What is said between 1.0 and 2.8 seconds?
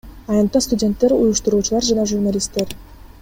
уюштуруучулар жана журналисттер.